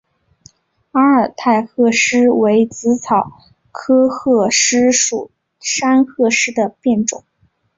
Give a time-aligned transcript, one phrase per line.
[0.93, 3.33] 阿尔泰鹤虱为紫草
[3.71, 7.23] 科鹤虱属天山鹤虱的变种。